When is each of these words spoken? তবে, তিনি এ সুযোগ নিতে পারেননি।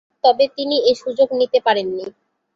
তবে, 0.23 0.45
তিনি 0.55 0.75
এ 0.81 0.93
সুযোগ 0.95 1.27
নিতে 1.33 1.59
পারেননি। 1.65 2.05